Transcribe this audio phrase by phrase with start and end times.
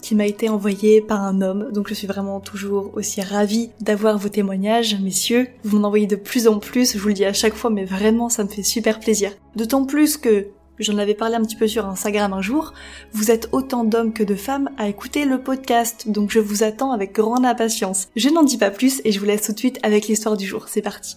[0.00, 4.18] qui m'a été envoyé par un homme, donc je suis vraiment toujours aussi ravie d'avoir
[4.18, 5.48] vos témoignages, messieurs.
[5.64, 7.84] Vous m'en envoyez de plus en plus, je vous le dis à chaque fois, mais
[7.84, 9.32] vraiment ça me fait super plaisir.
[9.56, 12.72] D'autant plus que, j'en avais parlé un petit peu sur Instagram un jour,
[13.12, 16.92] vous êtes autant d'hommes que de femmes à écouter le podcast, donc je vous attends
[16.92, 18.08] avec grande impatience.
[18.16, 20.46] Je n'en dis pas plus et je vous laisse tout de suite avec l'histoire du
[20.46, 21.16] jour, c'est parti.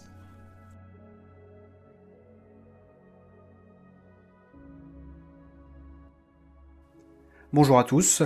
[7.53, 8.23] Bonjour à tous.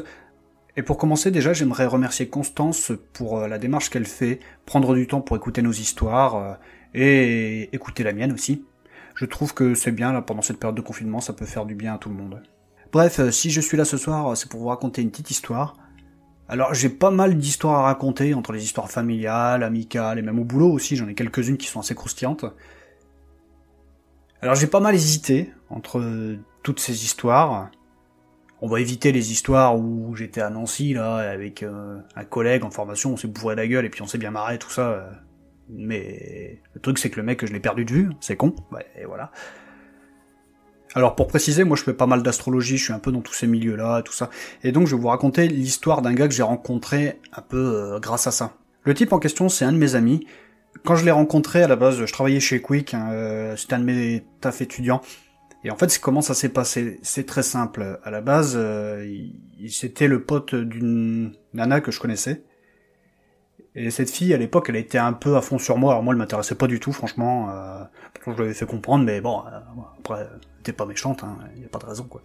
[0.77, 5.07] Et pour commencer, déjà, j'aimerais remercier Constance pour euh, la démarche qu'elle fait, prendre du
[5.07, 6.53] temps pour écouter nos histoires euh,
[6.93, 8.63] et écouter la mienne aussi.
[9.15, 11.73] Je trouve que c'est bien, là, pendant cette période de confinement, ça peut faire du
[11.73, 12.43] bien à tout le monde.
[12.91, 15.77] Bref, euh, si je suis là ce soir, c'est pour vous raconter une petite histoire.
[16.47, 20.43] Alors, j'ai pas mal d'histoires à raconter, entre les histoires familiales, amicales, et même au
[20.43, 22.45] boulot aussi, j'en ai quelques-unes qui sont assez croustillantes.
[24.43, 27.71] Alors, j'ai pas mal hésité entre toutes ces histoires,
[28.61, 32.71] on va éviter les histoires où j'étais à Nancy là avec euh, un collègue en
[32.71, 34.89] formation, on s'est bourré la gueule et puis on s'est bien marré tout ça.
[34.89, 35.09] euh.
[35.69, 38.55] Mais le truc c'est que le mec je l'ai perdu de vue, c'est con.
[38.71, 39.31] Ouais, et voilà.
[40.95, 43.33] Alors pour préciser, moi je fais pas mal d'astrologie, je suis un peu dans tous
[43.33, 44.29] ces milieux-là, tout ça.
[44.63, 47.99] Et donc je vais vous raconter l'histoire d'un gars que j'ai rencontré un peu euh,
[47.99, 48.53] grâce à ça.
[48.83, 50.25] Le type en question c'est un de mes amis.
[50.85, 53.85] Quand je l'ai rencontré à la base, je travaillais chez Quick, hein, c'était un de
[53.85, 55.01] mes taf étudiants.
[55.63, 57.99] Et en fait, comment ça s'est passé C'est très simple.
[58.03, 59.05] À la base, euh,
[59.69, 62.43] c'était le pote d'une nana que je connaissais.
[63.75, 65.91] Et cette fille, à l'époque, elle était un peu à fond sur moi.
[65.91, 67.51] Alors moi, elle m'intéressait pas du tout, franchement.
[67.51, 67.83] Euh,
[68.25, 69.59] je l'avais fait comprendre, mais bon, euh,
[69.99, 72.21] après, elle était pas méchante, hein, il y a pas de raison, quoi.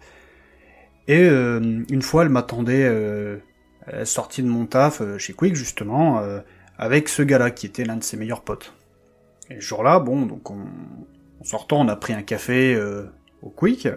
[1.07, 3.37] Et euh, une fois, elle m'attendait euh,
[3.85, 6.39] à sortie de mon taf euh, chez Quick, justement, euh,
[6.77, 8.73] avec ce gars-là, qui était l'un de ses meilleurs potes.
[9.49, 10.65] Et ce jour-là, bon, donc on,
[11.39, 12.75] en sortant, on a pris un café
[13.43, 13.87] au Quick,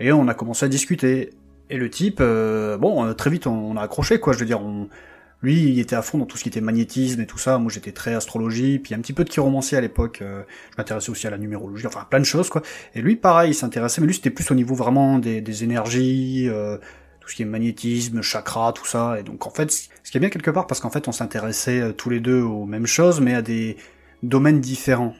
[0.00, 1.30] et on a commencé à discuter.
[1.70, 4.46] Et le type, euh, bon, euh, très vite on, on a accroché, quoi, je veux
[4.46, 4.88] dire, on,
[5.42, 7.70] lui, il était à fond dans tout ce qui était magnétisme et tout ça, moi
[7.70, 11.26] j'étais très astrologie, puis un petit peu de chiromancie à l'époque, euh, je m'intéressais aussi
[11.26, 12.62] à la numérologie, enfin plein de choses, quoi.
[12.94, 16.48] Et lui, pareil, il s'intéressait, mais lui c'était plus au niveau vraiment des, des énergies,
[16.48, 16.78] euh,
[17.20, 20.20] tout ce qui est magnétisme, chakra, tout ça, et donc en fait, ce qui est
[20.20, 23.20] bien quelque part, parce qu'en fait on s'intéressait euh, tous les deux aux mêmes choses,
[23.20, 23.76] mais à des
[24.22, 25.14] domaines différents.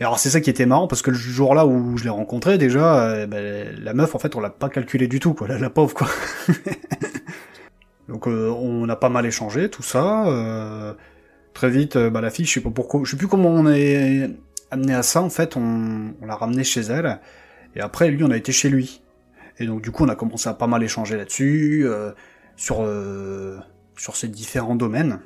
[0.00, 2.56] Et alors c'est ça qui était marrant parce que le jour-là où je l'ai rencontré
[2.56, 5.70] déjà, euh, ben, la meuf en fait on l'a pas calculé du tout quoi, la,
[5.70, 6.08] pauvre quoi.
[8.08, 10.26] Donc euh, on a pas mal échangé tout ça.
[10.26, 10.94] euh,
[11.52, 13.66] très vite, euh, bah, la fille, je sais pas pourquoi, je sais plus comment on
[13.70, 14.30] est
[14.70, 15.56] amené à ça en fait.
[15.56, 17.20] On, on l'a ramené chez elle
[17.76, 19.02] et après lui on a été chez lui.
[19.58, 21.86] Et donc du coup on a commencé à pas mal échanger là-dessus
[22.56, 22.88] sur
[23.96, 25.20] sur ces différents domaines.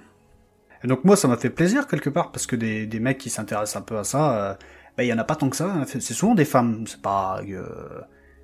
[0.85, 3.31] Et donc moi ça m'a fait plaisir quelque part parce que des, des mecs qui
[3.31, 4.55] s'intéressent un peu à ça, euh,
[4.97, 5.67] bah, il y en a pas tant que ça.
[5.67, 5.85] hein.
[5.87, 6.85] C'est souvent des femmes.
[6.87, 7.65] C'est pas euh,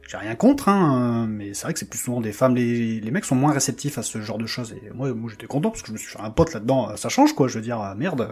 [0.08, 2.56] j'ai rien contre, hein, mais c'est vrai que c'est plus souvent des femmes.
[2.56, 4.72] Les, les mecs sont moins réceptifs à ce genre de choses.
[4.72, 6.96] Et moi, moi j'étais content parce que je me suis fait un pote là-dedans.
[6.96, 7.46] Ça change quoi.
[7.46, 8.28] Je veux dire, merde.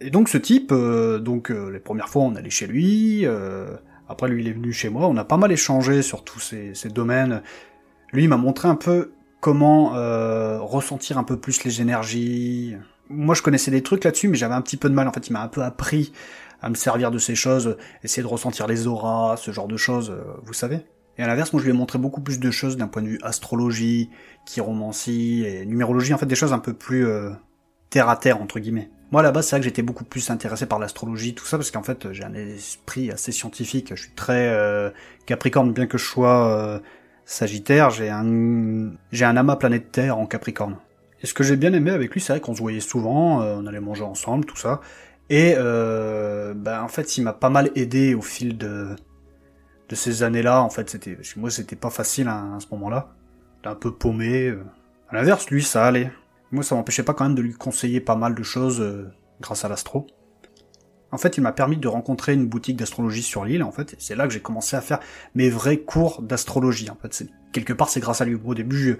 [0.00, 3.24] Et donc ce type, euh, donc euh, les premières fois on allait chez lui.
[3.24, 3.68] euh,
[4.08, 5.06] après lui il est venu chez moi.
[5.06, 7.42] On a pas mal échangé sur tous ces, ces domaines.
[8.12, 12.76] Lui il m'a montré un peu comment euh, ressentir un peu plus les énergies.
[13.10, 15.08] Moi je connaissais des trucs là-dessus, mais j'avais un petit peu de mal.
[15.08, 16.12] En fait, il m'a un peu appris
[16.60, 20.10] à me servir de ces choses, essayer de ressentir les auras, ce genre de choses,
[20.10, 20.80] euh, vous savez.
[21.16, 23.08] Et à l'inverse, moi je lui ai montré beaucoup plus de choses d'un point de
[23.08, 24.10] vue astrologie,
[24.44, 27.30] chiromancie et numérologie, en fait des choses un peu plus euh,
[27.90, 28.90] terre à terre entre guillemets.
[29.10, 31.82] Moi base c'est vrai que j'étais beaucoup plus intéressé par l'astrologie, tout ça, parce qu'en
[31.82, 34.90] fait j'ai un esprit assez scientifique, je suis très euh,
[35.26, 36.80] capricorne, bien que je sois
[37.24, 40.76] sagittaire, j'ai un j'ai un amas planète Terre en capricorne.
[41.22, 43.56] Et ce que j'ai bien aimé avec lui, c'est vrai qu'on se voyait souvent, euh,
[43.58, 44.80] on allait manger ensemble, tout ça.
[45.30, 48.96] Et euh, ben en fait, il m'a pas mal aidé au fil de
[49.88, 50.62] de ces années-là.
[50.62, 53.14] En fait, c'était moi, c'était pas facile à, à ce moment-là.
[53.64, 54.48] Un peu paumé.
[54.48, 54.62] euh.
[55.10, 56.10] À l'inverse, lui, ça allait.
[56.52, 59.10] Moi, ça m'empêchait pas quand même de lui conseiller pas mal de choses euh,
[59.40, 60.06] grâce à l'astro.
[61.10, 64.14] En fait, il m'a permis de rencontrer une boutique d'astrologie sur l'île, en fait, c'est
[64.14, 65.00] là que j'ai commencé à faire
[65.34, 66.90] mes vrais cours d'astrologie.
[66.90, 68.38] En fait, quelque part, c'est grâce à lui.
[68.42, 68.92] Au début, je,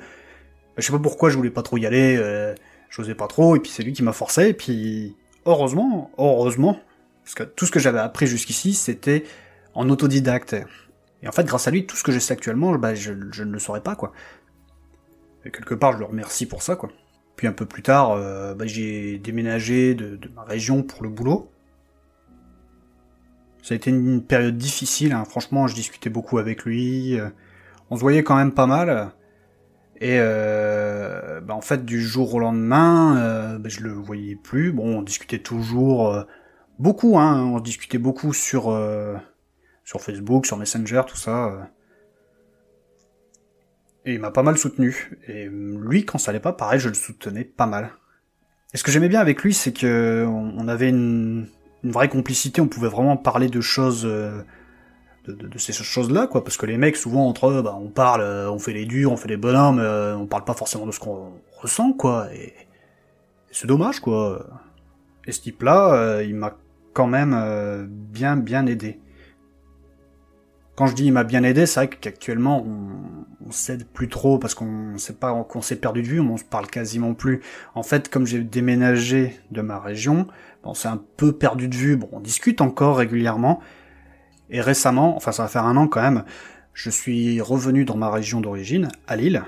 [0.78, 2.54] je sais pas pourquoi je voulais pas trop y aller, euh,
[2.90, 6.80] j'osais pas trop, et puis c'est lui qui m'a forcé, et puis heureusement, heureusement,
[7.24, 9.24] parce que tout ce que j'avais appris jusqu'ici, c'était
[9.74, 10.56] en autodidacte.
[11.22, 13.52] Et en fait, grâce à lui, tout ce que je sais actuellement, bah, je, ne
[13.52, 14.12] le saurais pas, quoi.
[15.44, 16.90] Et quelque part, je le remercie pour ça, quoi.
[17.36, 21.08] Puis un peu plus tard, euh, bah, j'ai déménagé de, de, ma région pour le
[21.08, 21.50] boulot.
[23.62, 25.24] Ça a été une période difficile, hein.
[25.24, 27.18] franchement, je discutais beaucoup avec lui.
[27.18, 27.28] Euh,
[27.90, 29.12] on se voyait quand même pas mal.
[30.00, 34.72] Et euh, bah, en fait, du jour au lendemain, euh, bah, je le voyais plus.
[34.72, 36.22] Bon, on discutait toujours euh,
[36.78, 39.16] beaucoup, hein, on discutait beaucoup sur euh,
[39.84, 41.70] sur Facebook, sur Messenger, tout ça.
[44.04, 45.18] Et il m'a pas mal soutenu.
[45.26, 47.90] Et lui, quand ça allait pas, pareil, je le soutenais pas mal.
[48.72, 51.48] Et ce que j'aimais bien avec lui, c'est que on avait une,
[51.82, 52.60] une, vraie complicité.
[52.60, 54.42] On pouvait vraiment parler de choses, euh,
[55.32, 56.44] de, ces choses-là, quoi.
[56.44, 59.12] Parce que les mecs, souvent entre eux, bah, on parle, euh, on fait les durs,
[59.12, 62.32] on fait les bonhommes, euh, on parle pas forcément de ce qu'on ressent, quoi.
[62.34, 62.54] Et,
[63.50, 64.46] c'est dommage, quoi.
[65.26, 66.56] Et ce type-là, euh, il m'a
[66.92, 69.00] quand même bien, bien aidé.
[70.76, 74.38] Quand je dis il m'a bien aidé, c'est vrai qu'actuellement on, on s'aide plus trop
[74.38, 77.40] parce qu'on sait pas qu'on s'est perdu de vue, on se parle quasiment plus.
[77.74, 80.26] En fait, comme j'ai déménagé de ma région,
[80.64, 81.96] on s'est un peu perdu de vue.
[81.96, 83.60] Bon, on discute encore régulièrement.
[84.50, 86.24] Et récemment, enfin ça va faire un an quand même,
[86.72, 89.42] je suis revenu dans ma région d'origine, à Lille.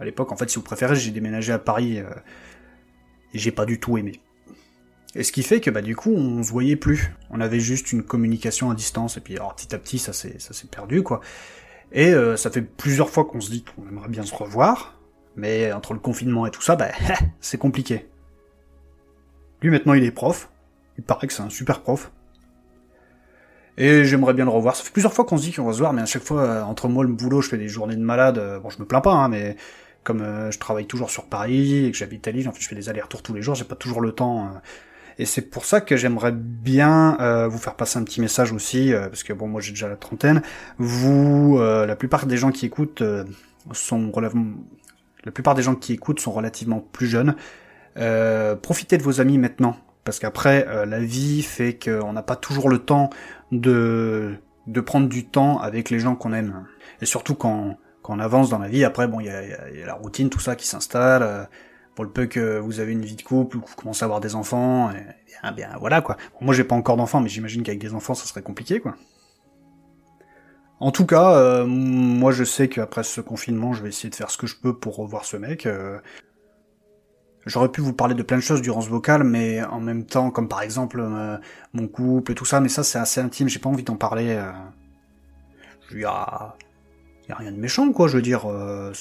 [0.00, 2.08] À l'époque, en fait, si vous préférez, j'ai déménagé à Paris euh,
[3.34, 4.20] et j'ai pas du tout aimé.
[5.14, 7.12] Et ce qui fait que bah du coup on se voyait plus.
[7.30, 10.38] On avait juste une communication à distance et puis alors petit à petit ça s'est
[10.38, 11.20] ça s'est perdu quoi.
[11.92, 15.00] Et euh, ça fait plusieurs fois qu'on se dit qu'on aimerait bien se revoir,
[15.34, 16.90] mais entre le confinement et tout ça, bah
[17.40, 18.06] c'est compliqué.
[19.62, 20.50] Lui maintenant il est prof.
[20.98, 22.12] Il paraît que c'est un super prof.
[23.80, 24.74] Et j'aimerais bien le revoir.
[24.74, 26.42] Ça fait plusieurs fois qu'on se dit qu'on va se voir, mais à chaque fois,
[26.42, 28.36] euh, entre moi et le boulot, je fais des journées de malade.
[28.36, 29.56] Euh, bon, je me plains pas, hein, mais
[30.02, 32.68] comme euh, je travaille toujours sur Paris et que j'habite à Lille, en fait, je
[32.68, 34.50] fais des allers-retours tous les jours, j'ai pas toujours le temps.
[35.20, 39.24] Et c'est pour ça que j'aimerais bien vous faire passer un petit message aussi, parce
[39.24, 40.42] que bon, moi j'ai déjà la trentaine.
[40.78, 43.02] Vous, la plupart des gens qui écoutent
[43.72, 44.54] sont relativement,
[45.24, 47.34] la plupart des gens qui écoutent sont relativement plus jeunes.
[48.62, 49.76] Profitez de vos amis maintenant,
[50.08, 53.10] parce qu'après euh, la vie fait qu'on n'a pas toujours le temps
[53.52, 54.38] de
[54.86, 56.64] prendre du temps avec les gens qu'on aime.
[57.02, 59.42] Et surtout quand on avance dans la vie, après bon, il y a,
[59.84, 61.22] la routine, tout ça qui s'installe.
[61.22, 61.44] Euh,
[61.94, 64.06] pour le peu que vous avez une vie de couple ou que vous commencez à
[64.06, 65.04] avoir des enfants, et
[65.42, 66.16] bien, bien voilà quoi.
[66.40, 68.94] Moi j'ai pas encore d'enfants, mais j'imagine qu'avec des enfants ça serait compliqué quoi.
[70.80, 74.30] En tout cas, euh, moi je sais qu'après ce confinement, je vais essayer de faire
[74.30, 75.68] ce que je peux pour revoir ce mec.
[77.46, 80.30] J'aurais pu vous parler de plein de choses durant ce vocal, mais en même temps,
[80.30, 81.38] comme par exemple euh,
[81.72, 84.34] mon couple et tout ça, mais ça c'est assez intime, j'ai pas envie d'en parler.
[84.36, 84.52] Euh...
[85.88, 86.56] Je lui a
[87.28, 88.08] y a rien de méchant, quoi.
[88.08, 88.92] Je veux dire, euh,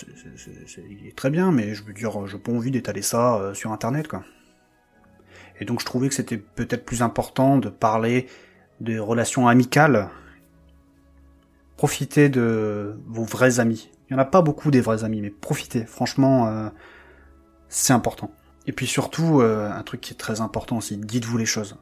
[0.89, 3.71] il est très bien, mais je veux dire, j'ai pas envie d'étaler ça euh, sur
[3.71, 4.23] Internet, quoi.
[5.59, 8.27] Et donc je trouvais que c'était peut-être plus important de parler
[8.79, 10.09] des relations amicales.
[11.77, 13.89] Profitez de vos vrais amis.
[14.09, 15.85] Il y en a pas beaucoup des vrais amis, mais profitez.
[15.85, 16.69] Franchement, euh,
[17.69, 18.31] c'est important.
[18.65, 21.77] Et puis surtout, euh, un truc qui est très important aussi, dites-vous les choses.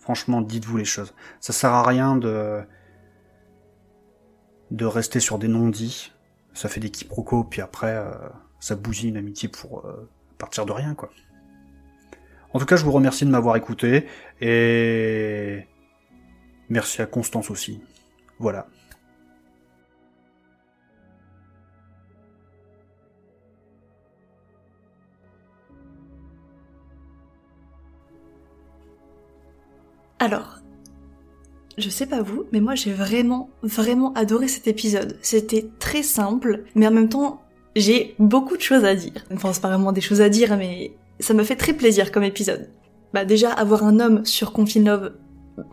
[0.00, 1.14] Franchement, dites-vous les choses.
[1.40, 2.62] Ça sert à rien de
[4.70, 6.12] de rester sur des non-dits.
[6.52, 8.10] Ça fait des quiproquos, puis après, euh,
[8.60, 11.10] ça bousille une amitié pour euh, partir de rien, quoi.
[12.52, 14.06] En tout cas, je vous remercie de m'avoir écouté,
[14.40, 15.66] et
[16.68, 17.82] merci à Constance aussi.
[18.38, 18.68] Voilà.
[30.24, 30.60] Alors,
[31.76, 35.18] je sais pas vous, mais moi j'ai vraiment, vraiment adoré cet épisode.
[35.20, 37.42] C'était très simple, mais en même temps,
[37.76, 39.22] j'ai beaucoup de choses à dire.
[39.34, 42.22] Enfin, c'est pas vraiment des choses à dire, mais ça me fait très plaisir comme
[42.22, 42.70] épisode.
[43.12, 45.12] Bah déjà, avoir un homme sur Confine Love,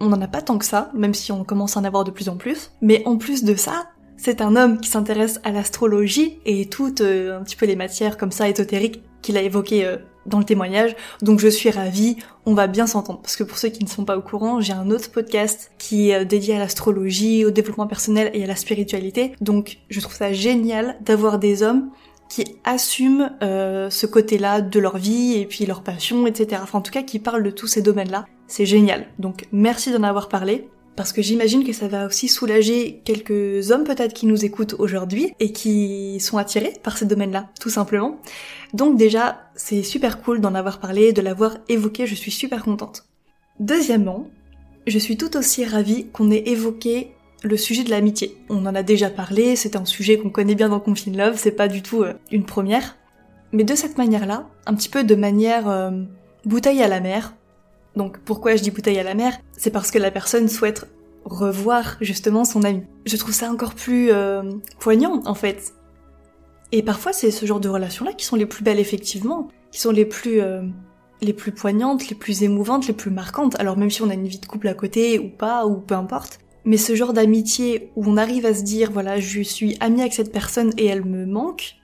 [0.02, 2.12] on n'en a pas tant que ça, même si on commence à en avoir de
[2.12, 2.72] plus en plus.
[2.82, 3.86] Mais en plus de ça,
[4.18, 8.18] c'est un homme qui s'intéresse à l'astrologie et toutes euh, un petit peu les matières
[8.18, 10.96] comme ça ésotériques qu'il a évoquées euh, dans le témoignage.
[11.22, 13.20] Donc je suis ravie, on va bien s'entendre.
[13.22, 16.10] Parce que pour ceux qui ne sont pas au courant, j'ai un autre podcast qui
[16.10, 19.34] est euh, dédié à l'astrologie, au développement personnel et à la spiritualité.
[19.42, 21.90] Donc je trouve ça génial d'avoir des hommes
[22.30, 26.62] qui assument euh, ce côté-là de leur vie et puis leur passion, etc.
[26.64, 28.26] Enfin en tout cas qui parlent de tous ces domaines-là.
[28.48, 29.08] C'est génial.
[29.20, 33.84] Donc merci d'en avoir parlé parce que j'imagine que ça va aussi soulager quelques hommes
[33.84, 38.20] peut-être qui nous écoutent aujourd'hui et qui sont attirés par ces domaines-là, tout simplement.
[38.74, 43.06] Donc déjà, c'est super cool d'en avoir parlé, de l'avoir évoqué, je suis super contente.
[43.60, 44.28] Deuxièmement,
[44.88, 47.12] Je suis tout aussi ravie qu'on ait évoqué
[47.44, 48.36] le sujet de l'amitié.
[48.50, 51.52] On en a déjà parlé, c'est un sujet qu'on connaît bien dans Confine Love, c'est
[51.52, 52.98] pas du tout euh, une première.
[53.52, 55.92] Mais de cette manière-là, un petit peu de manière euh,
[56.46, 57.36] bouteille à la mer.
[57.96, 59.38] Donc pourquoi je dis bouteille à la mer?
[59.58, 60.88] C'est parce que la personne souhaite
[61.26, 62.84] revoir justement son ami.
[63.06, 64.44] Je trouve ça encore plus euh,
[64.80, 65.74] poignant en fait.
[66.72, 69.92] Et parfois c'est ce genre de relations-là qui sont les plus belles effectivement, qui sont
[69.92, 70.42] les plus
[71.22, 73.60] les plus poignantes, les plus émouvantes, les plus marquantes.
[73.60, 75.96] Alors même si on a une vie de couple à côté ou pas ou peu
[75.96, 80.02] importe, mais ce genre d'amitié où on arrive à se dire, voilà, je suis amie
[80.02, 81.76] avec cette personne et elle me manque,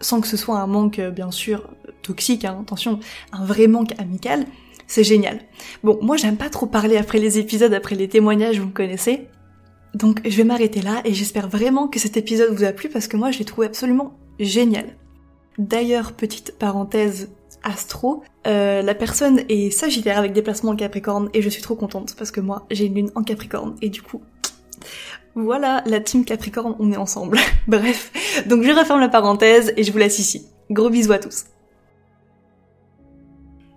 [0.00, 1.70] sans que ce soit un manque, euh, bien sûr,
[2.02, 3.00] toxique, hein, attention,
[3.32, 4.44] un vrai manque amical,
[4.94, 5.40] c'est génial.
[5.82, 9.26] Bon, moi j'aime pas trop parler après les épisodes, après les témoignages, vous me connaissez.
[9.92, 13.08] Donc je vais m'arrêter là et j'espère vraiment que cet épisode vous a plu parce
[13.08, 14.96] que moi je l'ai trouvé absolument génial.
[15.58, 17.30] D'ailleurs, petite parenthèse
[17.64, 21.74] astro, euh, la personne est sagittaire avec des placements en capricorne et je suis trop
[21.74, 24.22] contente parce que moi j'ai une lune en capricorne et du coup
[25.34, 27.38] voilà la team capricorne on est ensemble.
[27.66, 28.12] Bref,
[28.46, 30.46] donc je referme la parenthèse et je vous laisse ici.
[30.70, 31.46] Gros bisous à tous.